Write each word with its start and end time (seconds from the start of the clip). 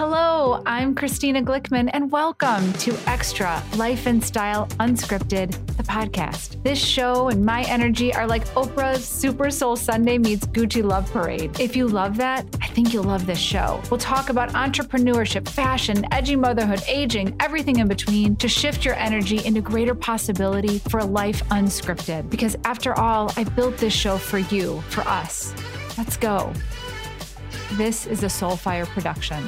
Hello, 0.00 0.62
I'm 0.64 0.94
Christina 0.94 1.42
Glickman, 1.42 1.90
and 1.92 2.10
welcome 2.10 2.72
to 2.72 2.90
Xtra 3.04 3.60
Life 3.76 4.06
and 4.06 4.24
Style 4.24 4.66
Unscripted, 4.78 5.50
the 5.76 5.82
podcast. 5.82 6.62
This 6.62 6.78
show 6.78 7.28
and 7.28 7.44
my 7.44 7.64
energy 7.64 8.14
are 8.14 8.26
like 8.26 8.46
Oprah's 8.54 9.04
Super 9.04 9.50
Soul 9.50 9.76
Sunday 9.76 10.16
meets 10.16 10.46
Gucci 10.46 10.82
Love 10.82 11.12
Parade. 11.12 11.60
If 11.60 11.76
you 11.76 11.86
love 11.86 12.16
that, 12.16 12.46
I 12.62 12.68
think 12.68 12.94
you'll 12.94 13.04
love 13.04 13.26
this 13.26 13.38
show. 13.38 13.82
We'll 13.90 14.00
talk 14.00 14.30
about 14.30 14.48
entrepreneurship, 14.54 15.46
fashion, 15.46 16.06
edgy 16.12 16.34
motherhood, 16.34 16.80
aging, 16.88 17.36
everything 17.38 17.80
in 17.80 17.86
between 17.86 18.36
to 18.36 18.48
shift 18.48 18.86
your 18.86 18.94
energy 18.94 19.44
into 19.44 19.60
greater 19.60 19.94
possibility 19.94 20.78
for 20.78 21.00
a 21.00 21.04
life 21.04 21.46
unscripted. 21.50 22.30
Because 22.30 22.56
after 22.64 22.98
all, 22.98 23.30
I 23.36 23.44
built 23.44 23.76
this 23.76 23.92
show 23.92 24.16
for 24.16 24.38
you, 24.38 24.80
for 24.88 25.02
us. 25.02 25.52
Let's 25.98 26.16
go. 26.16 26.54
This 27.72 28.06
is 28.06 28.22
a 28.22 28.28
Soulfire 28.28 28.86
production. 28.86 29.44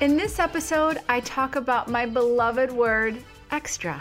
In 0.00 0.16
this 0.16 0.38
episode, 0.38 1.00
I 1.08 1.18
talk 1.18 1.56
about 1.56 1.90
my 1.90 2.06
beloved 2.06 2.70
word, 2.70 3.20
extra. 3.50 4.00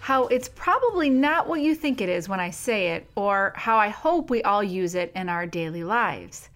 How 0.00 0.26
it's 0.26 0.50
probably 0.50 1.08
not 1.08 1.48
what 1.48 1.62
you 1.62 1.74
think 1.74 2.02
it 2.02 2.10
is 2.10 2.28
when 2.28 2.38
I 2.38 2.50
say 2.50 2.88
it, 2.88 3.06
or 3.16 3.54
how 3.56 3.78
I 3.78 3.88
hope 3.88 4.28
we 4.28 4.42
all 4.42 4.62
use 4.62 4.94
it 4.94 5.10
in 5.16 5.30
our 5.30 5.46
daily 5.46 5.82
lives. 5.82 6.50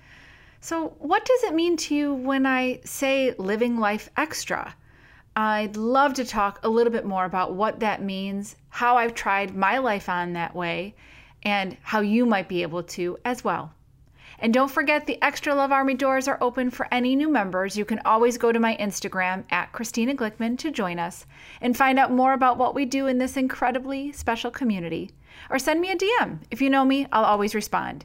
So, 0.61 0.97
what 0.99 1.25
does 1.25 1.45
it 1.45 1.55
mean 1.55 1.79
to 1.79 1.95
you 1.95 2.13
when 2.13 2.45
I 2.45 2.81
say 2.85 3.35
living 3.39 3.79
life 3.79 4.11
extra? 4.19 4.75
I'd 5.35 5.79
love 5.79 6.13
to 6.15 6.25
talk 6.27 6.61
a 6.63 6.69
little 6.69 6.93
bit 6.93 7.07
more 7.07 7.25
about 7.25 7.55
what 7.55 7.81
that 7.81 8.03
means, 8.03 8.55
how 8.69 8.99
I've 8.99 9.15
tried 9.15 9.57
my 9.57 9.79
life 9.79 10.11
on 10.11 10.35
that 10.35 10.55
way, 10.55 10.95
and 11.43 11.79
how 11.81 12.01
you 12.01 12.27
might 12.27 12.51
be 12.51 12.61
able 12.61 12.83
to 12.83 13.17
as 13.25 13.43
well. 13.43 13.73
And 14.39 14.53
don't 14.53 14.71
forget 14.71 15.07
the 15.07 15.23
Extra 15.23 15.55
Love 15.55 15.73
Army 15.73 15.95
doors 15.95 16.29
are 16.29 16.39
open 16.41 16.71
for 16.71 16.89
any 16.93 17.15
new 17.17 17.29
members. 17.29 17.77
You 17.77 17.85
can 17.85 18.01
always 18.05 18.39
go 18.39 18.53
to 18.53 18.59
my 18.59 18.77
Instagram 18.79 19.45
at 19.51 19.73
Christina 19.73 20.15
Glickman 20.15 20.59
to 20.59 20.71
join 20.71 20.99
us 20.99 21.27
and 21.61 21.77
find 21.77 21.99
out 21.99 22.13
more 22.13 22.33
about 22.33 22.59
what 22.59 22.75
we 22.75 22.85
do 22.85 23.07
in 23.07 23.19
this 23.19 23.37
incredibly 23.37 24.13
special 24.13 24.51
community. 24.51 25.11
Or 25.51 25.59
send 25.59 25.81
me 25.81 25.91
a 25.91 25.97
DM. 25.97 26.41
If 26.51 26.61
you 26.61 26.71
know 26.71 26.85
me, 26.85 27.07
I'll 27.13 27.25
always 27.25 27.55
respond. 27.55 28.05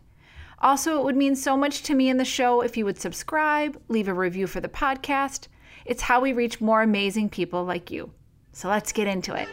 Also, 0.61 0.99
it 0.99 1.05
would 1.05 1.15
mean 1.15 1.35
so 1.35 1.55
much 1.55 1.83
to 1.83 1.95
me 1.95 2.09
in 2.09 2.17
the 2.17 2.25
show 2.25 2.61
if 2.61 2.75
you 2.75 2.85
would 2.85 2.99
subscribe, 2.99 3.81
leave 3.87 4.07
a 4.07 4.13
review 4.13 4.45
for 4.45 4.59
the 4.59 4.67
podcast. 4.67 5.47
It's 5.85 6.03
how 6.03 6.19
we 6.19 6.33
reach 6.33 6.59
more 6.59 6.81
amazing 6.81 7.29
people 7.29 7.63
like 7.63 7.89
you. 7.89 8.11
So 8.51 8.67
let's 8.67 8.91
get 8.91 9.07
into 9.07 9.33
it. 9.35 9.47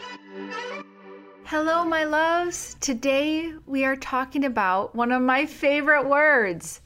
Hello, 1.51 1.85
my 1.85 2.03
loves. 2.03 2.75
Today 2.81 3.53
we 3.67 3.85
are 3.85 3.95
talking 3.95 4.45
about 4.45 4.97
one 4.97 5.13
of 5.13 5.23
my 5.23 5.47
favorite 5.47 6.09
words. 6.09 6.81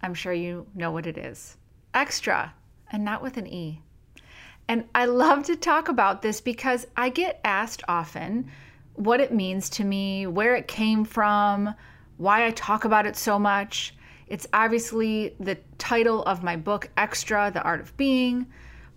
I'm 0.00 0.14
sure 0.14 0.32
you 0.32 0.66
know 0.74 0.90
what 0.90 1.06
it 1.06 1.18
is 1.18 1.58
Xtra, 1.92 2.52
and 2.90 3.04
not 3.04 3.22
with 3.22 3.36
an 3.36 3.46
E. 3.46 3.82
And 4.66 4.84
I 4.94 5.04
love 5.04 5.44
to 5.44 5.56
talk 5.56 5.90
about 5.90 6.22
this 6.22 6.40
because 6.40 6.86
I 6.96 7.10
get 7.10 7.38
asked 7.44 7.82
often 7.86 8.50
what 8.94 9.20
it 9.20 9.34
means 9.34 9.68
to 9.68 9.84
me, 9.84 10.26
where 10.26 10.56
it 10.56 10.68
came 10.68 11.04
from, 11.04 11.74
why 12.16 12.46
I 12.46 12.52
talk 12.52 12.86
about 12.86 13.04
it 13.04 13.14
so 13.14 13.38
much. 13.38 13.94
It's 14.26 14.46
obviously 14.54 15.36
the 15.38 15.58
title 15.76 16.22
of 16.22 16.42
my 16.42 16.56
book, 16.56 16.88
Xtra 16.96 17.52
The 17.52 17.60
Art 17.60 17.82
of 17.82 17.94
Being. 17.98 18.46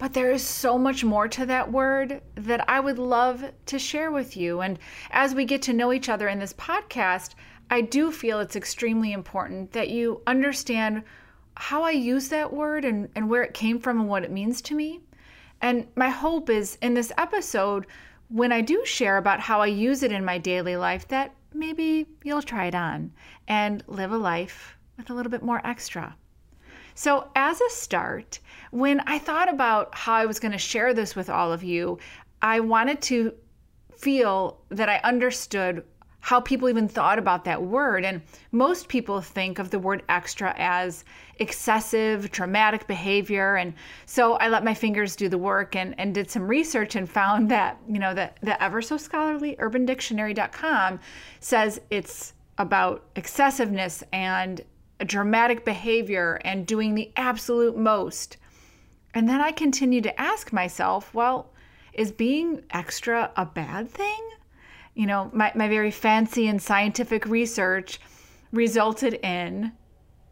But 0.01 0.13
there 0.13 0.31
is 0.31 0.43
so 0.43 0.79
much 0.79 1.03
more 1.03 1.27
to 1.27 1.45
that 1.45 1.71
word 1.71 2.23
that 2.33 2.67
I 2.67 2.79
would 2.79 2.97
love 2.97 3.51
to 3.67 3.77
share 3.77 4.09
with 4.09 4.35
you. 4.35 4.61
And 4.61 4.79
as 5.11 5.35
we 5.35 5.45
get 5.45 5.61
to 5.61 5.73
know 5.73 5.93
each 5.93 6.09
other 6.09 6.27
in 6.27 6.39
this 6.39 6.53
podcast, 6.53 7.35
I 7.69 7.81
do 7.81 8.11
feel 8.11 8.39
it's 8.39 8.55
extremely 8.55 9.11
important 9.11 9.73
that 9.73 9.91
you 9.91 10.23
understand 10.25 11.03
how 11.55 11.83
I 11.83 11.91
use 11.91 12.29
that 12.29 12.51
word 12.51 12.83
and, 12.83 13.09
and 13.15 13.29
where 13.29 13.43
it 13.43 13.53
came 13.53 13.77
from 13.77 13.99
and 13.99 14.09
what 14.09 14.23
it 14.23 14.31
means 14.31 14.59
to 14.63 14.73
me. 14.73 15.01
And 15.61 15.85
my 15.95 16.09
hope 16.09 16.49
is 16.49 16.79
in 16.81 16.95
this 16.95 17.11
episode, 17.15 17.85
when 18.29 18.51
I 18.51 18.61
do 18.61 18.83
share 18.83 19.17
about 19.17 19.39
how 19.39 19.61
I 19.61 19.67
use 19.67 20.01
it 20.01 20.11
in 20.11 20.25
my 20.25 20.39
daily 20.39 20.77
life, 20.77 21.07
that 21.09 21.35
maybe 21.53 22.07
you'll 22.23 22.41
try 22.41 22.65
it 22.65 22.73
on 22.73 23.11
and 23.47 23.83
live 23.85 24.11
a 24.11 24.17
life 24.17 24.75
with 24.97 25.11
a 25.11 25.13
little 25.13 25.29
bit 25.29 25.43
more 25.43 25.61
extra. 25.63 26.15
So, 27.01 27.31
as 27.35 27.59
a 27.59 27.69
start, 27.71 28.37
when 28.69 28.99
I 29.07 29.17
thought 29.17 29.51
about 29.51 29.95
how 29.95 30.13
I 30.13 30.27
was 30.27 30.39
going 30.39 30.51
to 30.51 30.59
share 30.59 30.93
this 30.93 31.15
with 31.15 31.31
all 31.31 31.51
of 31.51 31.63
you, 31.63 31.97
I 32.43 32.59
wanted 32.59 33.01
to 33.01 33.33
feel 33.97 34.61
that 34.69 34.87
I 34.87 34.97
understood 34.97 35.83
how 36.19 36.39
people 36.41 36.69
even 36.69 36.87
thought 36.87 37.17
about 37.17 37.43
that 37.45 37.63
word. 37.63 38.05
And 38.05 38.21
most 38.51 38.87
people 38.87 39.19
think 39.19 39.57
of 39.57 39.71
the 39.71 39.79
word 39.79 40.03
extra 40.09 40.53
as 40.59 41.03
excessive, 41.39 42.29
traumatic 42.29 42.85
behavior. 42.85 43.55
And 43.55 43.73
so 44.05 44.33
I 44.33 44.49
let 44.49 44.63
my 44.63 44.75
fingers 44.75 45.15
do 45.15 45.27
the 45.27 45.39
work 45.39 45.75
and, 45.75 45.99
and 45.99 46.13
did 46.13 46.29
some 46.29 46.47
research 46.47 46.95
and 46.95 47.09
found 47.09 47.49
that, 47.49 47.79
you 47.89 47.97
know, 47.97 48.13
that 48.13 48.37
the 48.43 48.61
ever 48.61 48.79
so 48.79 48.97
scholarly 48.97 49.55
urbandictionary.com 49.55 50.99
says 51.39 51.81
it's 51.89 52.35
about 52.59 53.03
excessiveness 53.15 54.03
and 54.13 54.61
dramatic 55.05 55.65
behavior 55.65 56.39
and 56.43 56.67
doing 56.67 56.95
the 56.95 57.11
absolute 57.15 57.77
most. 57.77 58.37
And 59.13 59.27
then 59.27 59.41
I 59.41 59.51
continue 59.51 60.01
to 60.01 60.21
ask 60.21 60.53
myself, 60.53 61.13
well, 61.13 61.51
is 61.93 62.11
being 62.11 62.63
extra 62.71 63.31
a 63.35 63.45
bad 63.45 63.89
thing? 63.89 64.29
You 64.93 65.07
know, 65.07 65.29
my, 65.33 65.51
my 65.55 65.67
very 65.67 65.91
fancy 65.91 66.47
and 66.47 66.61
scientific 66.61 67.25
research 67.25 67.99
resulted 68.51 69.15
in 69.15 69.71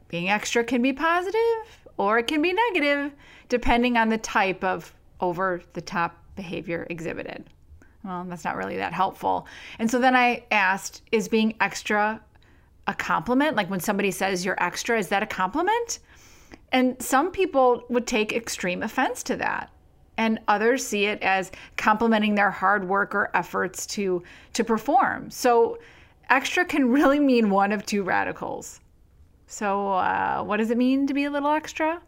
being 0.07 0.29
extra 0.29 0.63
can 0.63 0.81
be 0.81 0.93
positive 0.93 1.87
or 1.97 2.19
it 2.19 2.27
can 2.27 2.41
be 2.41 2.53
negative, 2.53 3.11
depending 3.49 3.97
on 3.97 4.09
the 4.09 4.17
type 4.17 4.63
of 4.63 4.93
over 5.19 5.61
the 5.73 5.81
top 5.81 6.17
behavior 6.35 6.87
exhibited. 6.89 7.49
Well, 8.03 8.25
that's 8.29 8.45
not 8.45 8.55
really 8.55 8.77
that 8.77 8.93
helpful. 8.93 9.45
And 9.77 9.91
so 9.91 9.99
then 9.99 10.15
I 10.15 10.45
asked, 10.51 11.01
is 11.11 11.27
being 11.27 11.55
extra 11.59 12.21
a 12.89 12.93
compliment? 12.95 13.55
Like 13.55 13.69
when 13.69 13.79
somebody 13.79 14.11
says 14.11 14.43
you're 14.43 14.61
extra, 14.61 14.97
is 14.97 15.07
that 15.09 15.23
a 15.23 15.27
compliment? 15.27 15.99
And 16.71 17.01
some 17.01 17.31
people 17.31 17.83
would 17.89 18.07
take 18.07 18.33
extreme 18.33 18.83
offense 18.83 19.23
to 19.23 19.37
that. 19.37 19.71
And 20.17 20.39
others 20.49 20.85
see 20.85 21.05
it 21.05 21.21
as 21.21 21.51
complimenting 21.77 22.35
their 22.35 22.51
hard 22.51 22.85
work 22.85 23.15
or 23.15 23.29
efforts 23.33 23.85
to, 23.87 24.21
to 24.53 24.63
perform. 24.65 25.31
So, 25.31 25.79
extra 26.29 26.65
can 26.65 26.89
really 26.91 27.19
mean 27.19 27.49
one 27.49 27.71
of 27.71 27.85
two 27.85 28.03
radicals. 28.03 28.81
So, 29.47 29.93
uh, 29.93 30.43
what 30.43 30.57
does 30.57 30.71
it 30.71 30.77
mean 30.77 31.07
to 31.07 31.13
be 31.13 31.23
a 31.23 31.31
little 31.31 31.51
extra? 31.51 32.01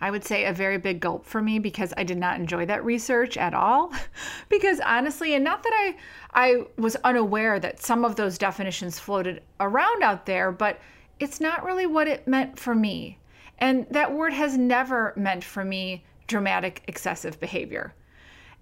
I 0.00 0.10
would 0.10 0.24
say 0.24 0.44
a 0.44 0.52
very 0.52 0.78
big 0.78 1.00
gulp 1.00 1.26
for 1.26 1.42
me 1.42 1.58
because 1.58 1.92
I 1.96 2.04
did 2.04 2.16
not 2.16 2.40
enjoy 2.40 2.66
that 2.66 2.84
research 2.84 3.36
at 3.36 3.52
all. 3.52 3.92
because 4.48 4.80
honestly, 4.80 5.34
and 5.34 5.44
not 5.44 5.62
that 5.62 5.72
I 5.74 5.96
I 6.32 6.66
was 6.78 6.96
unaware 6.96 7.60
that 7.60 7.82
some 7.82 8.04
of 8.04 8.16
those 8.16 8.38
definitions 8.38 8.98
floated 8.98 9.42
around 9.58 10.02
out 10.02 10.26
there, 10.26 10.52
but 10.52 10.80
it's 11.18 11.40
not 11.40 11.64
really 11.64 11.86
what 11.86 12.08
it 12.08 12.26
meant 12.26 12.58
for 12.58 12.74
me. 12.74 13.18
And 13.58 13.86
that 13.90 14.12
word 14.12 14.32
has 14.32 14.56
never 14.56 15.12
meant 15.16 15.44
for 15.44 15.64
me 15.64 16.04
dramatic 16.26 16.82
excessive 16.86 17.38
behavior. 17.38 17.94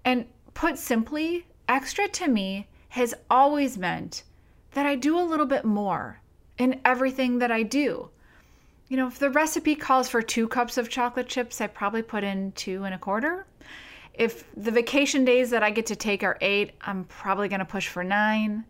And 0.03 0.25
put 0.53 0.77
simply, 0.77 1.45
extra 1.69 2.07
to 2.09 2.27
me 2.27 2.67
has 2.89 3.13
always 3.29 3.77
meant 3.77 4.23
that 4.71 4.85
I 4.85 4.95
do 4.95 5.17
a 5.17 5.21
little 5.21 5.45
bit 5.45 5.63
more 5.63 6.19
in 6.57 6.81
everything 6.83 7.39
that 7.39 7.51
I 7.51 7.63
do. 7.63 8.09
You 8.89 8.97
know, 8.97 9.07
if 9.07 9.19
the 9.19 9.29
recipe 9.29 9.75
calls 9.75 10.09
for 10.09 10.23
two 10.23 10.47
cups 10.47 10.79
of 10.79 10.89
chocolate 10.89 11.27
chips, 11.27 11.61
I 11.61 11.67
probably 11.67 12.01
put 12.01 12.23
in 12.23 12.51
two 12.53 12.85
and 12.85 12.95
a 12.95 12.97
quarter. 12.97 13.45
If 14.15 14.43
the 14.57 14.71
vacation 14.71 15.23
days 15.23 15.51
that 15.51 15.61
I 15.61 15.69
get 15.69 15.85
to 15.85 15.95
take 15.95 16.23
are 16.23 16.39
eight, 16.41 16.71
I'm 16.81 17.03
probably 17.05 17.47
going 17.47 17.59
to 17.59 17.65
push 17.65 17.87
for 17.87 18.03
nine. 18.03 18.65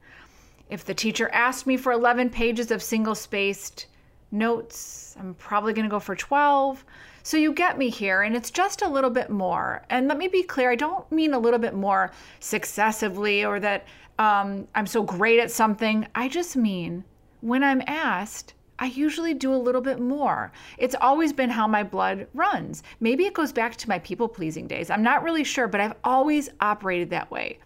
If 0.70 0.84
the 0.84 0.94
teacher 0.94 1.30
asked 1.32 1.66
me 1.66 1.78
for 1.78 1.94
11 1.94 2.32
pages 2.32 2.70
of 2.70 2.84
single 2.84 3.16
spaced 3.16 3.88
notes, 4.30 5.16
I'm 5.18 5.36
probably 5.36 5.72
going 5.72 5.86
to 5.86 5.90
go 5.90 6.02
for 6.02 6.18
12. 6.18 6.84
So 7.24 7.38
you 7.38 7.54
get 7.54 7.78
me 7.78 7.90
here, 7.90 8.22
and 8.22 8.36
it's 8.36 8.52
just 8.52 8.82
a 8.82 8.90
little 8.90 9.10
bit 9.10 9.30
more. 9.30 9.84
And 9.90 10.10
let 10.10 10.18
me 10.18 10.28
be 10.28 10.44
clear 10.44 10.70
I 10.70 10.76
don't 10.76 11.10
mean 11.14 11.34
a 11.34 11.40
little 11.40 11.60
bit 11.60 11.74
more 11.74 12.12
successively 12.42 13.46
or 13.46 13.62
that 13.62 13.88
um, 14.20 14.68
I'm 14.76 14.86
so 14.86 15.02
great 15.02 15.40
at 15.40 15.50
something. 15.50 16.08
I 16.14 16.28
just 16.28 16.58
mean 16.58 17.06
when 17.40 17.64
I'm 17.64 17.82
asked, 17.88 18.54
I 18.82 18.86
usually 18.86 19.34
do 19.34 19.54
a 19.54 19.56
little 19.56 19.82
bit 19.82 20.00
more. 20.00 20.52
It's 20.78 20.96
always 21.02 21.34
been 21.34 21.50
how 21.50 21.68
my 21.68 21.84
blood 21.84 22.28
runs. 22.34 22.82
Maybe 23.02 23.26
it 23.26 23.34
goes 23.34 23.52
back 23.52 23.76
to 23.76 23.90
my 23.90 24.00
people 24.00 24.28
pleasing 24.28 24.68
days. 24.68 24.90
I'm 24.90 25.04
not 25.04 25.22
really 25.22 25.44
sure, 25.44 25.68
but 25.68 25.82
I've 25.82 25.98
always 26.04 26.50
operated 26.62 27.10
that 27.10 27.30
way. 27.30 27.60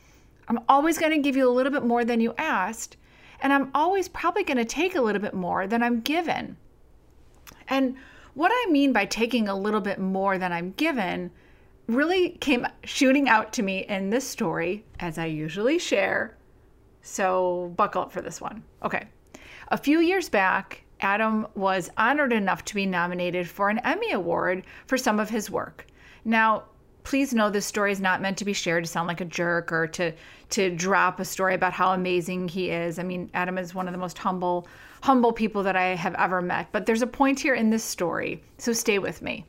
I'm 0.48 0.60
always 0.68 0.98
going 0.98 1.12
to 1.12 1.20
give 1.20 1.36
you 1.36 1.48
a 1.48 1.54
little 1.54 1.72
bit 1.72 1.86
more 1.86 2.04
than 2.04 2.20
you 2.20 2.34
asked, 2.38 2.98
and 3.42 3.54
I'm 3.54 3.70
always 3.76 4.10
probably 4.10 4.44
going 4.44 4.58
to 4.58 4.66
take 4.66 4.96
a 4.96 5.02
little 5.02 5.22
bit 5.22 5.36
more 5.36 5.68
than 5.68 5.84
I'm 5.84 6.02
given. 6.02 6.58
And 7.70 7.96
what 8.34 8.52
I 8.54 8.72
mean 8.72 8.92
by 8.92 9.06
taking 9.06 9.48
a 9.48 9.56
little 9.56 9.82
bit 9.82 10.00
more 10.00 10.38
than 10.38 10.52
I'm 10.52 10.72
given 10.72 11.32
really 11.88 12.30
came 12.30 12.66
shooting 12.84 13.30
out 13.30 13.54
to 13.54 13.64
me 13.64 13.86
in 13.86 14.10
this 14.10 14.28
story, 14.28 14.84
as 15.00 15.18
I 15.18 15.26
usually 15.26 15.78
share. 15.78 16.38
So 17.04 17.74
buckle 17.76 18.02
up 18.02 18.12
for 18.12 18.22
this 18.22 18.42
one. 18.42 18.64
Okay. 18.82 19.06
A 19.70 19.78
few 19.78 20.00
years 20.00 20.30
back, 20.30 20.83
Adam 21.04 21.46
was 21.54 21.92
honored 21.98 22.32
enough 22.32 22.64
to 22.64 22.76
be 22.76 22.86
nominated 22.86 23.48
for 23.48 23.70
an 23.70 23.80
Emmy 23.80 24.12
Award 24.12 24.66
for 24.88 24.98
some 24.98 25.20
of 25.20 25.30
his 25.30 25.52
work. 25.52 25.86
Now, 26.24 26.64
please 27.04 27.34
know 27.34 27.50
this 27.50 27.66
story 27.66 27.92
is 27.92 28.00
not 28.00 28.22
meant 28.22 28.38
to 28.38 28.46
be 28.46 28.54
shared 28.54 28.86
to 28.86 28.90
sound 28.90 29.10
like 29.10 29.20
a 29.22 29.26
jerk 29.26 29.72
or 29.72 29.86
to 29.88 30.14
to 30.52 30.70
drop 30.70 31.20
a 31.20 31.26
story 31.26 31.56
about 31.56 31.74
how 31.74 31.92
amazing 31.92 32.48
he 32.48 32.70
is. 32.70 33.00
I 33.00 33.04
mean, 33.04 33.30
Adam 33.34 33.58
is 33.58 33.76
one 33.76 33.88
of 33.88 33.92
the 33.92 33.98
most 33.98 34.18
humble 34.18 34.68
humble 35.02 35.34
people 35.34 35.64
that 35.64 35.76
I 35.76 35.96
have 35.96 36.16
ever 36.16 36.42
met, 36.42 36.70
but 36.72 36.86
there's 36.86 37.02
a 37.02 37.08
point 37.08 37.40
here 37.40 37.56
in 37.56 37.70
this 37.70 37.84
story. 37.84 38.42
So 38.58 38.72
stay 38.72 39.00
with 39.00 39.22
me. 39.22 39.46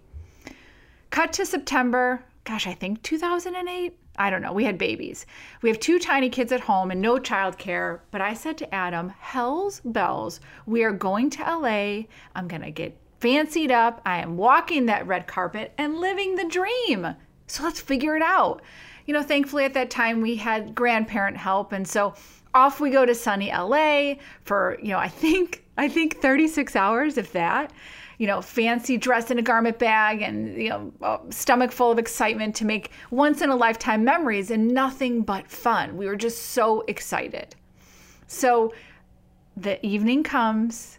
Cut 1.10 1.32
to 1.34 1.46
September, 1.46 2.24
gosh, 2.44 2.66
I 2.66 2.74
think 2.74 3.02
2008. 3.02 3.96
I 4.16 4.30
don't 4.30 4.42
know. 4.42 4.52
We 4.52 4.64
had 4.64 4.78
babies. 4.78 5.26
We 5.62 5.68
have 5.70 5.80
two 5.80 5.98
tiny 5.98 6.28
kids 6.30 6.52
at 6.52 6.60
home 6.60 6.90
and 6.90 7.00
no 7.00 7.16
childcare. 7.16 8.00
But 8.10 8.20
I 8.20 8.34
said 8.34 8.56
to 8.58 8.74
Adam, 8.74 9.08
Hell's 9.18 9.80
bells, 9.84 10.40
we 10.66 10.84
are 10.84 10.92
going 10.92 11.30
to 11.30 11.42
LA. 11.42 12.04
I'm 12.36 12.46
going 12.46 12.62
to 12.62 12.70
get 12.70 12.96
fancied 13.18 13.72
up. 13.72 14.00
I 14.04 14.18
am 14.18 14.36
walking 14.36 14.86
that 14.86 15.06
red 15.06 15.26
carpet 15.26 15.72
and 15.78 15.98
living 15.98 16.36
the 16.36 16.44
dream. 16.44 17.16
So 17.46 17.64
let's 17.64 17.80
figure 17.80 18.16
it 18.16 18.22
out. 18.22 18.62
You 19.06 19.14
know, 19.14 19.22
thankfully 19.22 19.64
at 19.64 19.74
that 19.74 19.90
time 19.90 20.20
we 20.20 20.36
had 20.36 20.74
grandparent 20.74 21.36
help. 21.36 21.72
And 21.72 21.88
so 21.88 22.14
off 22.54 22.80
we 22.80 22.90
go 22.90 23.04
to 23.04 23.14
sunny 23.14 23.50
LA 23.50 24.14
for, 24.44 24.78
you 24.82 24.90
know, 24.90 24.98
I 24.98 25.08
think, 25.08 25.64
I 25.76 25.88
think 25.88 26.20
36 26.20 26.76
hours, 26.76 27.18
if 27.18 27.32
that 27.32 27.72
you 28.18 28.26
know, 28.26 28.40
fancy 28.40 28.96
dress 28.96 29.30
in 29.30 29.38
a 29.38 29.42
garment 29.42 29.78
bag 29.78 30.22
and, 30.22 30.56
you 30.56 30.68
know, 30.68 31.20
stomach 31.30 31.72
full 31.72 31.90
of 31.90 31.98
excitement 31.98 32.54
to 32.56 32.64
make 32.64 32.90
once 33.10 33.42
in 33.42 33.50
a 33.50 33.56
lifetime 33.56 34.04
memories 34.04 34.50
and 34.50 34.68
nothing 34.68 35.22
but 35.22 35.48
fun. 35.50 35.96
We 35.96 36.06
were 36.06 36.16
just 36.16 36.50
so 36.50 36.82
excited. 36.82 37.56
So 38.26 38.72
the 39.56 39.84
evening 39.84 40.22
comes. 40.22 40.98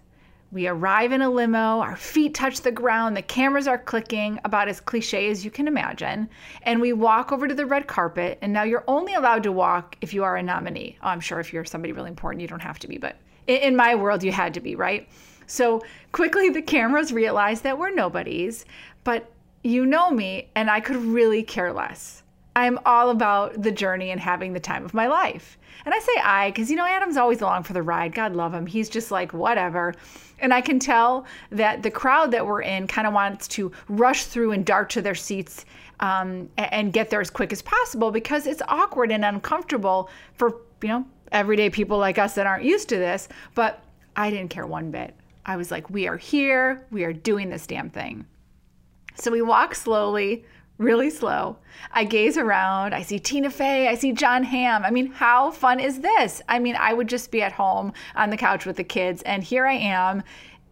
We 0.51 0.68
arrive 0.68 1.12
in 1.12 1.21
a 1.21 1.30
limo, 1.30 1.80
our 1.80 1.95
feet 1.95 2.33
touch 2.33 2.62
the 2.62 2.71
ground, 2.71 3.18
the 3.18 3.21
cameras 3.21 3.68
are 3.68 3.77
clicking, 3.77 4.39
about 4.45 4.69
as 4.69 4.80
cliche 4.80 5.30
as 5.30 5.44
you 5.44 5.51
can 5.51 5.68
imagine. 5.68 6.30
And 6.62 6.80
we 6.80 6.94
walk 6.94 7.31
over 7.31 7.47
to 7.47 7.53
the 7.53 7.65
red 7.65 7.88
carpet, 7.88 8.38
and 8.42 8.53
now 8.53 8.63
you're 8.63 8.86
only 8.88 9.15
allowed 9.15 9.44
to 9.44 9.51
walk 9.51 9.97
if 10.01 10.13
you 10.13 10.24
are 10.24 10.38
a 10.38 10.44
nominee. 10.44 10.97
Oh, 11.01 11.07
I'm 11.07 11.19
sure 11.19 11.39
if 11.39 11.51
you're 11.51 11.65
somebody 11.65 11.92
really 11.94 12.09
important, 12.09 12.42
you 12.42 12.47
don't 12.47 12.62
have 12.62 12.80
to 12.80 12.88
be, 12.88 12.97
but 12.97 13.18
in 13.47 13.75
my 13.75 13.95
world, 13.95 14.24
you 14.24 14.31
had 14.31 14.53
to 14.53 14.59
be, 14.62 14.75
right? 14.75 15.09
So 15.47 15.81
quickly 16.12 16.50
the 16.50 16.62
cameras 16.62 17.12
realize 17.12 17.62
that 17.62 17.77
we're 17.77 17.94
nobodies, 17.94 18.65
but 19.03 19.31
you 19.63 19.86
know 19.86 20.12
me, 20.12 20.50
and 20.56 20.69
I 20.69 20.80
could 20.80 20.97
really 20.97 21.44
care 21.44 21.74
less. 21.74 22.24
I'm 22.56 22.80
all 22.86 23.10
about 23.10 23.62
the 23.62 23.72
journey 23.72 24.12
and 24.12 24.19
having 24.19 24.54
the 24.54 24.60
time 24.60 24.86
of 24.86 24.94
my 24.94 25.07
life. 25.07 25.57
And 25.86 25.94
I 25.94 26.00
say 26.00 26.13
I 26.24 26.52
because, 26.52 26.69
you 26.69 26.78
know, 26.78 26.86
Adam's 26.86 27.18
always 27.18 27.42
along 27.42 27.63
for 27.63 27.74
the 27.74 27.81
ride. 27.81 28.16
God 28.16 28.34
love 28.34 28.54
him. 28.54 28.66
He's 28.66 28.90
just 28.90 29.12
like, 29.12 29.34
whatever. 29.34 29.94
And 30.40 30.54
I 30.54 30.62
can 30.62 30.80
tell 30.80 31.25
that 31.52 31.84
the 31.84 31.92
crowd 31.92 32.31
that 32.31 32.46
we're 32.46 32.62
in 32.62 32.88
kind 32.88 33.07
of 33.07 33.13
wants 33.13 33.48
to 33.50 33.72
rush 33.90 34.24
through 34.24 34.54
and 34.54 34.66
dart 34.66 34.90
to 34.92 35.02
their 35.02 35.16
seats 35.16 35.66
um, 36.00 36.50
and 36.57 36.94
get 36.94 37.10
there 37.10 37.22
as 37.22 37.30
quick 37.30 37.52
as 37.52 37.62
possible 37.62 38.12
because 38.12 38.48
it's 38.48 38.62
awkward 38.68 39.12
and 39.12 39.24
uncomfortable 39.24 40.10
for, 40.34 40.62
you 40.81 40.90
know, 40.90 41.06
everyday 41.31 41.69
people 41.69 41.98
like 41.98 42.18
us 42.18 42.36
that 42.36 42.48
aren't 42.48 42.63
used 42.63 42.90
to 42.90 42.98
this. 42.98 43.28
But 43.54 43.84
I 44.16 44.30
didn't 44.30 44.50
care 44.50 44.66
one 44.66 44.92
bit. 44.92 45.13
I 45.46 45.57
was 45.57 45.72
like, 45.72 45.90
we 45.90 46.07
are 46.07 46.18
here, 46.18 46.86
we 46.90 47.04
are 47.04 47.13
doing 47.13 47.50
this 47.50 47.68
damn 47.68 47.90
thing. 47.90 48.25
So 49.16 49.31
we 49.31 49.42
walk 49.42 49.75
slowly, 49.75 50.44
really 50.77 51.10
slow. 51.10 51.57
I 51.92 52.04
gaze 52.04 52.38
around, 52.38 52.94
I 52.94 53.01
see 53.01 53.19
Tina 53.19 53.50
Fey, 53.50 53.88
I 53.88 53.95
see 53.95 54.12
Jon 54.12 54.44
Hamm. 54.44 54.83
I 54.83 54.92
mean, 54.92 55.12
how 55.12 55.51
fun 55.51 55.80
is 55.80 56.01
this? 56.01 56.42
I 56.50 56.60
mean, 56.60 56.75
I 56.75 56.94
would 56.94 57.07
just 57.07 57.31
be 57.31 57.42
at 57.42 57.54
home 57.54 57.94
on 58.16 58.30
the 58.30 58.38
couch 58.38 58.66
with 58.66 58.75
the 58.75 58.83
kids, 58.83 59.22
and 59.24 59.44
here 59.44 59.66
I 59.66 59.75
am 59.75 60.24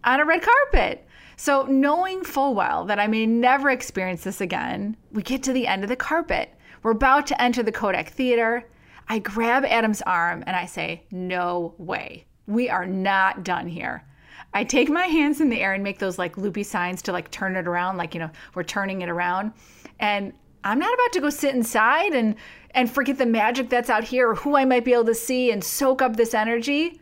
on 0.03 0.19
a 0.19 0.25
red 0.25 0.41
carpet. 0.41 1.07
So, 1.35 1.63
knowing 1.63 2.23
full 2.23 2.53
well 2.53 2.85
that 2.85 3.00
I 3.00 3.07
may 3.07 3.25
never 3.25 3.69
experience 3.69 4.23
this 4.23 4.41
again, 4.41 4.95
we 5.11 5.23
get 5.23 5.41
to 5.44 5.53
the 5.53 5.67
end 5.67 5.83
of 5.83 5.89
the 5.89 5.95
carpet. 5.95 6.53
We're 6.83 6.91
about 6.91 7.27
to 7.27 7.41
enter 7.41 7.63
the 7.63 7.71
Kodak 7.71 8.09
Theater. 8.09 8.65
I 9.07 9.19
grab 9.19 9.65
Adam's 9.65 10.01
arm 10.03 10.44
and 10.45 10.56
I 10.56 10.65
say, 10.65 11.03
No 11.11 11.73
way. 11.77 12.25
We 12.45 12.69
are 12.69 12.85
not 12.85 13.44
done 13.44 13.67
here. 13.67 14.06
I 14.53 14.63
take 14.63 14.89
my 14.89 15.06
hands 15.06 15.41
in 15.41 15.50
the 15.50 15.59
air 15.59 15.74
and 15.74 15.83
make 15.83 16.00
those 16.00 16.18
like 16.18 16.38
loopy 16.38 16.63
signs 16.63 17.01
to 17.03 17.12
like 17.12 17.31
turn 17.31 17.56
it 17.56 17.68
around, 17.68 17.97
like, 17.97 18.13
you 18.13 18.19
know, 18.19 18.30
we're 18.53 18.63
turning 18.63 19.01
it 19.01 19.09
around. 19.09 19.53
And 20.00 20.33
I'm 20.63 20.80
not 20.80 20.94
about 20.94 21.12
to 21.13 21.21
go 21.21 21.30
sit 21.30 21.56
inside 21.56 22.13
and 22.13 22.35
and 22.71 22.89
forget 22.89 23.18
the 23.18 23.25
magic 23.25 23.69
that's 23.69 23.89
out 23.89 24.03
here 24.03 24.30
or 24.30 24.35
who 24.35 24.56
I 24.56 24.65
might 24.65 24.85
be 24.85 24.94
able 24.94 25.06
to 25.06 25.15
see 25.15 25.51
and 25.51 25.63
soak 25.63 26.01
up 26.01 26.15
this 26.15 26.33
energy. 26.33 27.00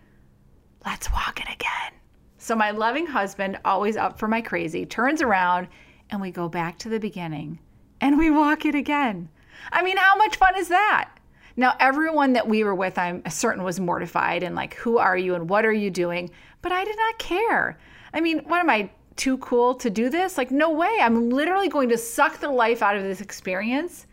Let's 0.85 1.11
walk 1.11 1.39
it 1.39 1.47
again. 1.53 1.93
So 2.37 2.55
my 2.55 2.71
loving 2.71 3.05
husband, 3.05 3.59
always 3.63 3.95
up 3.95 4.19
for 4.19 4.27
my 4.27 4.41
crazy, 4.41 4.85
turns 4.85 5.21
around 5.21 5.67
and 6.09 6.19
we 6.19 6.31
go 6.31 6.49
back 6.49 6.77
to 6.79 6.89
the 6.89 6.99
beginning 6.99 7.59
and 8.01 8.17
we 8.17 8.29
walk 8.29 8.65
it 8.65 8.75
again. 8.75 9.29
I 9.71 9.83
mean, 9.83 9.97
how 9.97 10.17
much 10.17 10.35
fun 10.35 10.57
is 10.57 10.67
that? 10.69 11.11
Now, 11.55 11.75
everyone 11.79 12.33
that 12.33 12.47
we 12.47 12.63
were 12.63 12.75
with, 12.75 12.97
I'm 12.97 13.23
certain 13.29 13.63
was 13.63 13.79
mortified 13.79 14.43
and 14.43 14.55
like, 14.55 14.75
who 14.75 14.97
are 14.97 15.17
you 15.17 15.35
and 15.35 15.49
what 15.49 15.65
are 15.65 15.73
you 15.73 15.89
doing? 15.89 16.29
But 16.61 16.71
I 16.71 16.83
did 16.83 16.97
not 16.97 17.19
care. 17.19 17.77
I 18.13 18.21
mean, 18.21 18.39
what 18.39 18.59
am 18.59 18.69
I 18.69 18.89
too 19.15 19.37
cool 19.39 19.75
to 19.75 19.89
do 19.89 20.09
this? 20.09 20.37
Like, 20.37 20.51
no 20.51 20.69
way. 20.69 20.97
I'm 21.01 21.29
literally 21.29 21.69
going 21.69 21.89
to 21.89 21.97
suck 21.97 22.39
the 22.39 22.49
life 22.49 22.81
out 22.81 22.95
of 22.95 23.03
this 23.03 23.21
experience. 23.21 24.07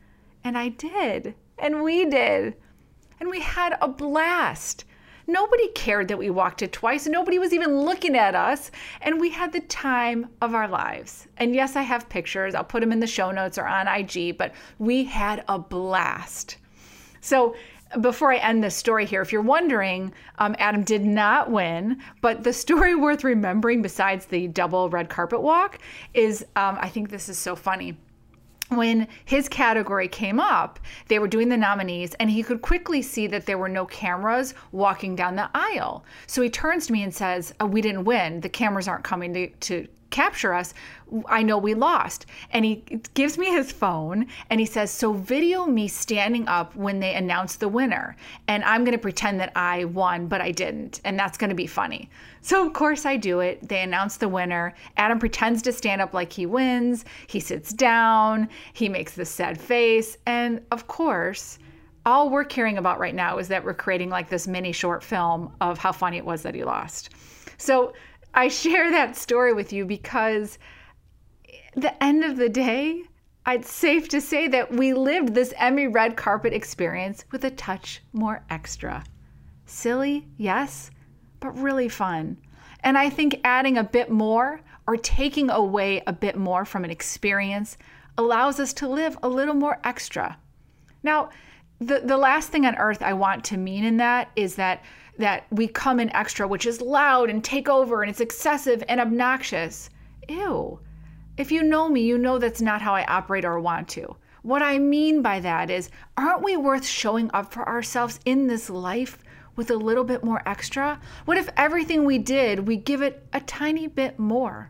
And 0.45 0.57
I 0.59 0.69
did. 0.69 1.35
And 1.59 1.83
we 1.83 2.05
did. 2.05 2.57
And 3.21 3.29
we 3.29 3.41
had 3.41 3.77
a 3.81 3.89
blast. 3.89 4.85
Nobody 5.27 5.69
cared 5.69 6.09
that 6.09 6.19
we 6.19 6.31
walked 6.31 6.63
it 6.63 6.73
twice. 6.73 7.07
Nobody 7.07 7.39
was 7.39 7.53
even 7.53 7.81
looking 7.81 8.17
at 8.17 8.35
us. 8.35 8.71
And 9.03 9.21
we 9.21 9.29
had 9.31 9.53
the 9.53 9.61
time 9.61 10.29
of 10.41 10.55
our 10.55 10.67
lives. 10.67 11.29
And 11.37 11.55
yes, 11.55 11.77
I 11.77 11.83
have 11.83 12.09
pictures. 12.09 12.55
I'll 12.55 12.65
put 12.65 12.81
them 12.81 12.93
in 12.93 13.01
the 13.01 13.07
show 13.07 13.31
notes 13.31 13.59
or 13.59 13.67
on 13.67 13.89
IG, 13.89 14.39
but 14.39 14.55
we 14.79 15.05
had 15.05 15.45
a 15.49 15.59
blast. 15.59 16.57
So 17.29 17.55
before 18.01 18.33
I 18.33 18.37
end 18.37 18.65
this 18.65 18.75
story 18.75 19.05
here, 19.05 19.21
if 19.21 19.33
you're 19.33 19.43
wondering, 19.43 20.15
um, 20.39 20.57
Adam 20.59 20.83
did 20.83 21.05
not 21.05 21.51
win, 21.51 22.01
but 22.23 22.43
the 22.43 22.55
story 22.55 22.95
worth 23.05 23.23
remembering, 23.23 23.83
besides 23.83 24.25
the 24.25 24.49
double 24.49 24.89
red 24.89 25.11
carpet 25.11 25.43
walk, 25.43 25.79
is 26.15 26.43
um, 26.57 26.79
I 26.81 26.89
think 26.89 27.11
this 27.11 27.29
is 27.29 27.37
so 27.39 27.55
funny. 27.55 27.97
When 28.71 29.09
his 29.25 29.49
category 29.49 30.09
came 30.09 30.41
up, 30.41 30.79
they 31.09 31.19
were 31.19 31.29
doing 31.29 31.49
the 31.49 31.57
nominees, 31.57 32.15
and 32.15 32.31
he 32.31 32.43
could 32.43 32.61
quickly 32.61 33.01
see 33.01 33.27
that 33.27 33.47
there 33.47 33.57
were 33.57 33.69
no 33.69 33.87
cameras 33.87 34.55
walking 34.73 35.17
down 35.17 35.37
the 35.37 35.51
aisle. 35.55 36.05
So 36.27 36.43
he 36.43 36.51
turns 36.51 36.87
to 36.87 36.93
me 36.93 37.03
and 37.03 37.15
says, 37.15 37.55
oh, 37.61 37.67
We 37.67 37.81
didn't 37.81 38.05
win. 38.05 38.41
The 38.41 38.49
cameras 38.51 38.89
aren't 38.89 39.05
coming 39.05 39.33
to, 39.35 39.49
to 39.49 39.89
capture 40.11 40.55
us, 40.55 40.75
I 41.27 41.43
know 41.43 41.59
we 41.59 41.75
lost. 41.75 42.27
And 42.51 42.65
he 42.65 42.77
gives 43.15 43.39
me 43.39 43.47
his 43.47 43.73
phone 43.73 44.27
and 44.51 44.61
he 44.61 44.67
says, 44.67 44.91
So 44.91 45.13
video 45.13 45.67
me 45.67 45.89
standing 45.89 46.47
up 46.49 46.75
when 46.77 47.01
they 47.01 47.15
announce 47.15 47.57
the 47.57 47.69
winner. 47.69 48.17
And 48.47 48.65
I'm 48.65 48.85
going 48.85 48.97
to 48.97 48.99
pretend 48.99 49.41
that 49.41 49.53
I 49.57 49.85
won, 49.85 50.27
but 50.27 50.41
I 50.41 50.51
didn't. 50.51 51.01
And 51.05 51.19
that's 51.19 51.39
going 51.39 51.51
to 51.51 51.57
be 51.57 51.67
funny. 51.67 52.11
So, 52.41 52.67
of 52.67 52.73
course, 52.73 53.05
I 53.07 53.17
do 53.17 53.41
it. 53.41 53.69
They 53.69 53.83
announce 53.83 54.17
the 54.17 54.29
winner. 54.29 54.75
Adam 54.97 55.19
pretends 55.19 55.63
to 55.63 55.73
stand 55.73 56.01
up 56.01 56.15
like 56.15 56.33
he 56.33 56.47
wins. 56.47 57.05
He 57.27 57.41
sits 57.41 57.73
down. 57.73 58.49
He 58.73 58.89
makes 58.89 59.15
this 59.15 59.31
sad 59.31 59.61
face. 59.61 60.17
And 60.27 60.61
of 60.71 60.87
course, 60.87 61.59
all 62.07 62.31
we're 62.31 62.45
caring 62.45 62.79
about 62.79 62.99
right 62.99 63.15
now 63.15 63.39
is 63.39 63.49
that 63.49 63.65
we're 63.65 63.75
creating 63.75 64.09
like 64.09 64.29
this 64.29 64.47
mini 64.47 64.73
short 64.73 65.03
film 65.03 65.53
of 65.61 65.79
how 65.79 65.93
funny 65.93 66.17
it 66.17 66.25
was 66.25 66.43
that 66.43 66.55
he 66.55 66.65
lost. 66.65 67.11
So, 67.59 67.93
I 68.39 68.47
share 68.47 68.93
that 68.93 69.17
story 69.17 69.53
with 69.53 69.73
you 69.73 69.85
because 69.85 70.61
the 71.75 72.01
end 72.01 72.23
of 72.23 72.37
the 72.37 72.49
day, 72.49 73.03
it's 73.45 73.69
safe 73.69 74.09
to 74.11 74.21
say 74.21 74.47
that 74.47 74.73
we 74.73 74.93
lived 74.93 75.35
this 75.35 75.53
Emmy 75.57 75.89
red 75.89 76.17
carpet 76.17 76.53
experience 76.53 77.25
with 77.33 77.43
a 77.43 77.51
touch 77.51 78.01
more 78.13 78.45
extra. 78.49 79.03
Silly, 79.67 80.29
yes, 80.37 80.93
but 81.41 81.51
really 81.59 81.89
fun. 81.89 82.37
And 82.85 82.97
I 82.97 83.11
think 83.11 83.41
adding 83.43 83.77
a 83.77 83.83
bit 83.83 84.09
more 84.09 84.61
or 84.87 84.97
taking 84.97 85.51
away 85.51 86.05
a 86.07 86.13
bit 86.13 86.37
more 86.37 86.65
from 86.65 86.85
an 86.85 86.93
experience 86.93 87.77
allows 88.17 88.61
us 88.61 88.73
to 88.75 88.87
live 88.89 89.19
a 89.25 89.29
little 89.29 89.55
more 89.55 89.81
extra. 89.83 90.39
Now, 91.03 91.31
the, 91.81 92.03
the 92.05 92.17
last 92.17 92.51
thing 92.51 92.67
on 92.67 92.77
earth 92.77 93.03
I 93.03 93.15
want 93.15 93.43
to 93.47 93.57
mean 93.57 93.83
in 93.83 93.97
that 93.97 94.31
is 94.37 94.55
that 94.55 94.85
that 95.19 95.47
we 95.51 95.69
come 95.69 96.01
in 96.01 96.15
extra, 96.15 96.49
which 96.49 96.67
is 96.67 96.81
loud 96.81 97.29
and 97.29 97.45
take 97.45 97.69
over 97.69 98.03
and 98.03 98.11
it's 98.11 98.21
excessive 98.21 98.83
and 98.89 99.01
obnoxious. 99.01 99.91
Ew. 100.29 100.81
If 101.37 101.53
you 101.53 101.63
know 101.63 101.89
me, 101.89 102.01
you 102.01 102.19
know 102.19 102.39
that's 102.39 102.61
not 102.61 102.83
how 102.83 102.95
I 102.95 103.05
operate 103.05 103.45
or 103.45 103.61
want 103.61 103.89
to. 103.91 104.17
What 104.43 104.63
I 104.63 104.79
mean 104.79 105.21
by 105.21 105.41
that 105.41 105.71
is, 105.71 105.91
aren't 106.17 106.43
we 106.43 106.57
worth 106.57 106.87
showing 106.87 107.31
up 107.35 107.53
for 107.53 107.69
ourselves 107.69 108.21
in 108.25 108.47
this 108.47 108.71
life 108.71 109.19
with 109.57 109.71
a 109.71 109.77
little 109.77 110.05
bit 110.05 110.23
more 110.23 110.43
extra? 110.47 111.01
What 111.25 111.37
if 111.37 111.49
everything 111.57 112.05
we 112.05 112.19
did, 112.19 112.67
we 112.67 112.77
give 112.77 113.03
it 113.03 113.27
a 113.33 113.41
tiny 113.41 113.89
bit 113.89 114.19
more? 114.19 114.69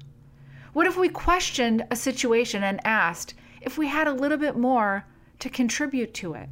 What 0.73 0.87
if 0.87 0.97
we 0.97 1.09
questioned 1.09 1.85
a 1.90 1.97
situation 1.97 2.62
and 2.62 2.81
asked 2.87 3.35
if 3.61 3.76
we 3.76 3.88
had 3.88 4.07
a 4.07 4.12
little 4.12 4.38
bit 4.38 4.57
more 4.57 5.05
to 5.40 5.50
contribute 5.50 6.14
to 6.14 6.35
it? 6.35 6.49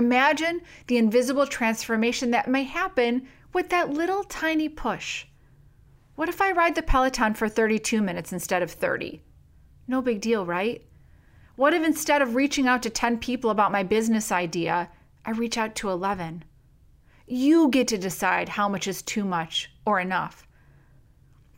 Imagine 0.00 0.62
the 0.86 0.96
invisible 0.96 1.46
transformation 1.46 2.30
that 2.30 2.48
may 2.48 2.64
happen 2.64 3.28
with 3.52 3.68
that 3.68 3.90
little 3.90 4.24
tiny 4.24 4.66
push. 4.66 5.26
What 6.14 6.30
if 6.30 6.40
I 6.40 6.52
ride 6.52 6.74
the 6.74 6.80
Peloton 6.80 7.34
for 7.34 7.50
32 7.50 8.00
minutes 8.00 8.32
instead 8.32 8.62
of 8.62 8.70
30? 8.70 9.22
No 9.86 10.00
big 10.00 10.22
deal, 10.22 10.46
right? 10.46 10.82
What 11.54 11.74
if 11.74 11.84
instead 11.84 12.22
of 12.22 12.34
reaching 12.34 12.66
out 12.66 12.82
to 12.84 12.88
10 12.88 13.18
people 13.18 13.50
about 13.50 13.72
my 13.72 13.82
business 13.82 14.32
idea, 14.32 14.88
I 15.26 15.32
reach 15.32 15.58
out 15.58 15.74
to 15.74 15.90
11? 15.90 16.44
You 17.26 17.68
get 17.68 17.86
to 17.88 17.98
decide 17.98 18.48
how 18.48 18.70
much 18.70 18.88
is 18.88 19.02
too 19.02 19.24
much 19.24 19.70
or 19.84 20.00
enough. 20.00 20.48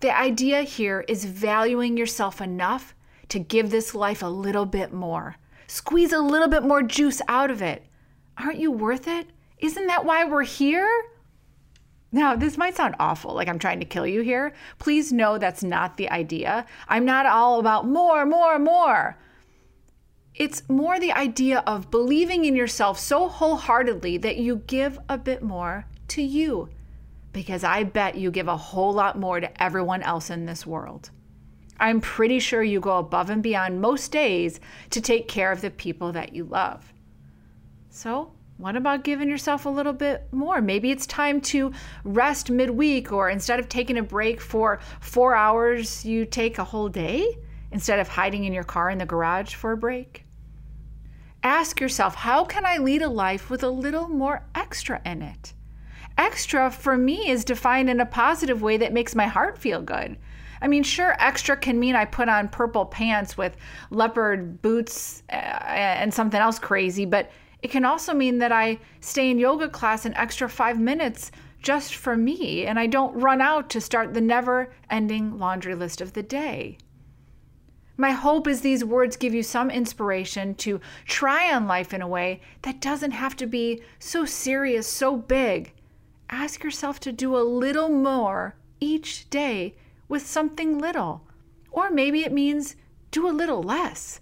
The 0.01 0.11
idea 0.11 0.63
here 0.63 1.05
is 1.07 1.27
valuing 1.27 1.97
yourself 1.97 2.41
enough 2.41 2.93
to 3.29 3.39
give 3.39 3.71
this 3.71 3.95
life 3.95 4.21
a 4.21 4.27
little 4.27 4.67
bit 4.67 4.93
more. 4.93 5.37
Squeeze 5.69 6.13
a 6.13 6.19
little 6.19 6.49
bit 6.49 6.65
more 6.65 6.83
juice 6.83 7.23
out 7.29 7.53
of 7.53 7.63
it. 7.63 7.87
Aren't 8.43 8.59
you 8.59 8.73
worth 8.73 9.07
it? 9.07 9.29
Isn't 9.59 9.87
that 9.87 10.05
why 10.05 10.25
we're 10.25 10.43
here? 10.43 10.89
Now, 12.11 12.35
this 12.35 12.59
might 12.59 12.75
sound 12.75 12.97
awful, 12.99 13.35
like 13.35 13.47
I'm 13.47 13.61
trying 13.61 13.79
to 13.79 13.87
kill 13.87 14.07
you 14.07 14.23
here. 14.23 14.53
Please 14.81 15.13
know 15.13 15.39
that's 15.39 15.63
not 15.63 15.97
the 15.97 16.11
idea. 16.11 16.67
I'm 16.89 17.05
not 17.05 17.25
all 17.25 17.61
about 17.61 17.87
more, 17.87 18.27
more, 18.27 18.59
more. 18.59 19.17
It's 20.35 20.69
more 20.69 20.99
the 20.99 21.13
idea 21.13 21.63
of 21.69 21.91
believing 21.93 22.45
in 22.45 22.57
yourself 22.57 22.99
so 22.99 23.29
wholeheartedly 23.29 24.19
that 24.19 24.39
you 24.39 24.57
give 24.67 24.99
a 25.09 25.17
bit 25.17 25.43
more 25.43 25.87
to 26.09 26.21
you. 26.21 26.69
Because 27.33 27.63
I 27.63 27.85
bet 27.85 28.17
you 28.17 28.33
give 28.33 28.49
a 28.49 28.57
whole 28.57 28.93
lot 28.93 29.17
more 29.19 29.39
to 29.39 29.63
everyone 29.63 30.03
else 30.03 30.31
in 30.31 30.47
this 30.47 30.67
world. 30.67 31.11
I'm 31.79 32.01
pretty 32.01 32.41
sure 32.41 32.63
you 32.63 32.81
go 32.81 32.99
above 32.99 33.31
and 33.31 33.43
beyond 33.43 33.81
most 33.81 34.11
days 34.11 34.59
to 34.91 35.01
take 35.01 35.29
care 35.29 35.53
of 35.53 35.61
the 35.61 35.71
people 35.71 36.11
that 36.13 36.35
you 36.35 36.45
love. 36.45 36.93
So, 37.95 38.33
what 38.57 38.75
about 38.75 39.05
giving 39.05 39.29
yourself 39.29 39.67
a 39.67 39.69
little 39.69 39.93
bit 39.93 40.27
more? 40.33 40.63
Maybe 40.63 40.91
it's 40.91 41.07
time 41.07 41.43
to 41.43 41.73
rest 42.05 42.49
midweek, 42.49 43.13
or 43.13 43.29
instead 43.29 43.61
of 43.61 43.69
taking 43.69 43.99
a 43.99 44.03
break 44.03 44.41
for 44.41 44.81
four 45.01 45.37
hours, 45.37 46.03
you 46.03 46.25
take 46.25 46.57
a 46.57 46.65
whole 46.65 46.89
day 46.89 47.37
instead 47.71 47.99
of 47.99 48.09
hiding 48.09 48.45
in 48.45 48.55
your 48.55 48.65
car 48.65 48.89
in 48.89 48.97
the 48.97 49.05
garage 49.05 49.55
for 49.55 49.73
a 49.73 49.77
break. 49.77 50.25
Ask 51.43 51.83
yourself, 51.83 52.15
how 52.15 52.47
can 52.47 52.65
I 52.65 52.79
lead 52.79 53.03
a 53.03 53.11
life 53.11 53.51
with 53.51 53.63
a 53.63 53.69
little 53.69 54.09
more 54.09 54.43
extra 54.55 55.03
in 55.05 55.21
it? 55.21 55.53
Extra 56.17 56.71
for 56.71 56.97
me 56.97 57.29
is 57.29 57.45
defined 57.45 57.91
in 57.91 58.01
a 58.01 58.07
positive 58.07 58.63
way 58.63 58.79
that 58.79 58.95
makes 58.95 59.15
my 59.15 59.27
heart 59.27 59.59
feel 59.59 59.83
good. 59.83 60.17
I 60.63 60.67
mean, 60.67 60.83
sure, 60.83 61.15
extra 61.19 61.59
can 61.59 61.79
mean 61.79 61.95
I 61.95 62.07
put 62.07 62.31
on 62.31 62.49
purple 62.49 62.87
pants 62.87 63.37
with 63.37 63.55
leopard 63.91 64.63
boots 64.63 65.25
uh, 65.31 65.35
and 65.35 66.15
something 66.15 66.41
else 66.41 66.59
crazy, 66.59 67.05
but 67.05 67.31
it 67.63 67.71
can 67.71 67.85
also 67.85 68.13
mean 68.13 68.39
that 68.39 68.51
I 68.51 68.81
stay 69.01 69.31
in 69.31 69.39
yoga 69.39 69.69
class 69.69 70.05
an 70.05 70.15
extra 70.15 70.49
five 70.49 70.81
minutes 70.81 71.31
just 71.63 71.95
for 71.95 72.17
me 72.17 72.67
and 72.67 72.79
I 72.79 72.89
don't 72.89 73.15
run 73.15 73.41
out 73.41 73.71
to 73.71 73.81
start 73.81 74.13
the 74.13 74.21
never 74.21 74.75
ending 74.91 75.39
laundry 75.39 75.77
list 75.77 76.01
of 76.01 76.13
the 76.13 76.25
day. 76.25 76.77
My 77.97 78.11
hope 78.11 78.49
is 78.49 78.63
these 78.63 78.85
words 78.85 79.17
give 79.17 79.33
you 79.33 79.45
some 79.45 79.71
inspiration 79.71 80.57
to 80.57 80.81
try 81.07 81.53
on 81.53 81.69
life 81.69 81.95
in 81.95 82.03
a 82.03 82.09
way 82.09 82.41
that 82.63 82.81
doesn't 82.81 83.13
have 83.13 83.37
to 83.37 83.47
be 83.47 83.81
so 84.01 84.25
serious, 84.25 84.89
so 84.89 85.17
big. 85.17 85.73
Ask 86.29 86.65
yourself 86.65 86.99
to 87.01 87.13
do 87.13 87.37
a 87.37 87.47
little 87.47 87.91
more 87.91 88.57
each 88.81 89.31
day 89.31 89.77
with 90.09 90.27
something 90.27 90.79
little. 90.79 91.29
Or 91.71 91.91
maybe 91.91 92.25
it 92.25 92.33
means 92.33 92.75
do 93.13 93.29
a 93.29 93.31
little 93.31 93.63
less. 93.63 94.21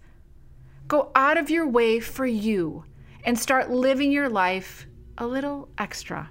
Go 0.88 1.10
out 1.14 1.38
of 1.38 1.48
your 1.48 1.66
way 1.66 2.00
for 2.00 2.26
you 2.26 2.84
and 3.24 3.38
start 3.38 3.70
living 3.70 4.12
your 4.12 4.28
life 4.28 4.86
a 5.18 5.26
little 5.26 5.68
extra. 5.78 6.30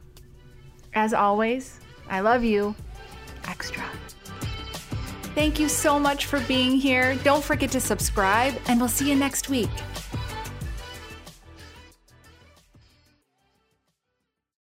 As 0.94 1.14
always, 1.14 1.80
I 2.10 2.22
love 2.22 2.44
you 2.44 2.76
extra. 3.48 3.84
Thank 5.36 5.60
you 5.60 5.70
so 5.70 6.00
much 6.00 6.26
for 6.26 6.40
being 6.42 6.72
here. 6.72 7.16
Don't 7.24 7.44
forget 7.44 7.72
to 7.72 7.80
subscribe, 7.80 8.56
and 8.68 8.80
we'll 8.80 8.90
see 8.90 9.10
you 9.10 9.16
next 9.16 9.48
week. 9.48 9.70